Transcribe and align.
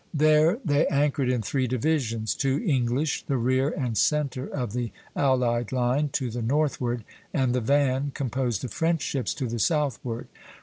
There 0.15 0.57
they 0.65 0.87
anchored 0.87 1.29
in 1.29 1.43
three 1.43 1.67
divisions, 1.67 2.33
two 2.33 2.59
English, 2.65 3.21
the 3.27 3.37
rear 3.37 3.69
and 3.69 3.95
centre 3.95 4.47
of 4.47 4.73
the 4.73 4.91
allied 5.15 5.71
line, 5.71 6.09
to 6.13 6.31
the 6.31 6.41
northward, 6.41 7.03
and 7.35 7.53
the 7.53 7.61
van, 7.61 8.09
composed 8.15 8.63
of 8.63 8.73
French 8.73 9.03
ships, 9.03 9.31
to 9.35 9.45
the 9.47 9.59
southward. 9.59 10.25